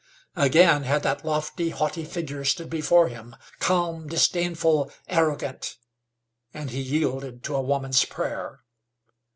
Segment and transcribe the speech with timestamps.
[0.35, 5.77] Again had that lofty, haughty figure stood before him, calm, disdainful, arrogant,
[6.55, 8.61] and he yielded to a woman's prayer.